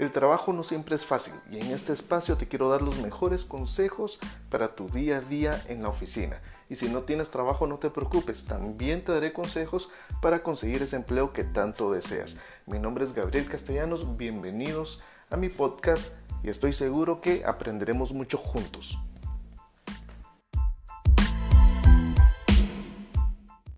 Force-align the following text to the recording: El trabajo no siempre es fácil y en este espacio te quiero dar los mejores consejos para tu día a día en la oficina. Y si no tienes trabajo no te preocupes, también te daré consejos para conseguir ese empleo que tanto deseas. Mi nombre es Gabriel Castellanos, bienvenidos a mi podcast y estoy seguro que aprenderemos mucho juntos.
El 0.00 0.12
trabajo 0.12 0.54
no 0.54 0.62
siempre 0.62 0.96
es 0.96 1.04
fácil 1.04 1.34
y 1.50 1.58
en 1.58 1.72
este 1.72 1.92
espacio 1.92 2.38
te 2.38 2.48
quiero 2.48 2.70
dar 2.70 2.80
los 2.80 2.96
mejores 3.02 3.44
consejos 3.44 4.18
para 4.48 4.74
tu 4.74 4.88
día 4.88 5.18
a 5.18 5.20
día 5.20 5.62
en 5.68 5.82
la 5.82 5.90
oficina. 5.90 6.40
Y 6.70 6.76
si 6.76 6.88
no 6.88 7.02
tienes 7.02 7.28
trabajo 7.28 7.66
no 7.66 7.76
te 7.76 7.90
preocupes, 7.90 8.46
también 8.46 9.04
te 9.04 9.12
daré 9.12 9.34
consejos 9.34 9.90
para 10.22 10.42
conseguir 10.42 10.82
ese 10.82 10.96
empleo 10.96 11.34
que 11.34 11.44
tanto 11.44 11.92
deseas. 11.92 12.38
Mi 12.64 12.78
nombre 12.78 13.04
es 13.04 13.12
Gabriel 13.12 13.46
Castellanos, 13.46 14.16
bienvenidos 14.16 15.02
a 15.28 15.36
mi 15.36 15.50
podcast 15.50 16.14
y 16.42 16.48
estoy 16.48 16.72
seguro 16.72 17.20
que 17.20 17.44
aprenderemos 17.44 18.14
mucho 18.14 18.38
juntos. 18.38 18.98